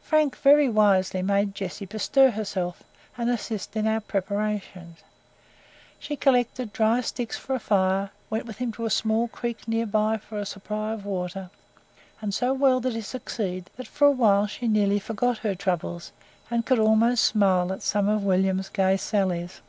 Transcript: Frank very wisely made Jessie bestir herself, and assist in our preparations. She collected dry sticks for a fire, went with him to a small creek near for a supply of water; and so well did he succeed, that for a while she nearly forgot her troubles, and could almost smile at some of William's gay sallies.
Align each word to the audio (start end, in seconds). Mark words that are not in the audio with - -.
Frank 0.00 0.36
very 0.36 0.68
wisely 0.68 1.22
made 1.22 1.52
Jessie 1.52 1.86
bestir 1.86 2.30
herself, 2.30 2.84
and 3.18 3.28
assist 3.28 3.74
in 3.74 3.84
our 3.88 3.98
preparations. 4.00 4.98
She 5.98 6.14
collected 6.14 6.72
dry 6.72 7.00
sticks 7.00 7.36
for 7.36 7.56
a 7.56 7.58
fire, 7.58 8.10
went 8.30 8.46
with 8.46 8.58
him 8.58 8.70
to 8.74 8.84
a 8.84 8.90
small 8.90 9.26
creek 9.26 9.66
near 9.66 9.84
for 10.18 10.38
a 10.38 10.46
supply 10.46 10.92
of 10.92 11.04
water; 11.04 11.50
and 12.20 12.32
so 12.32 12.54
well 12.54 12.78
did 12.78 12.92
he 12.92 13.00
succeed, 13.00 13.68
that 13.76 13.88
for 13.88 14.06
a 14.06 14.12
while 14.12 14.46
she 14.46 14.68
nearly 14.68 15.00
forgot 15.00 15.38
her 15.38 15.56
troubles, 15.56 16.12
and 16.48 16.64
could 16.64 16.78
almost 16.78 17.24
smile 17.24 17.72
at 17.72 17.82
some 17.82 18.08
of 18.08 18.22
William's 18.22 18.68
gay 18.68 18.96
sallies. 18.96 19.60